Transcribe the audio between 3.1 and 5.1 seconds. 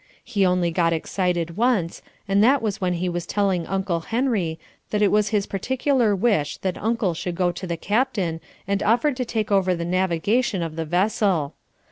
telling Uncle Henry that